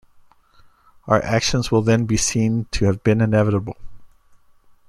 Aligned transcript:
Our 1.05 1.23
actions 1.23 1.69
will 1.71 1.83
then 1.83 2.05
be 2.07 2.17
seen 2.17 2.65
to 2.71 2.85
have 2.85 3.03
been 3.03 3.21
inevitable. 3.21 3.77